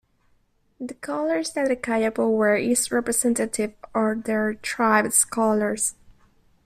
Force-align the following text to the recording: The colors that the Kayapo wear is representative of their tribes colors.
The 0.79 0.95
colors 0.95 1.51
that 1.53 1.67
the 1.67 1.75
Kayapo 1.75 2.27
wear 2.35 2.55
is 2.57 2.91
representative 2.91 3.73
of 3.93 4.23
their 4.23 4.55
tribes 4.55 5.23
colors. 5.23 5.93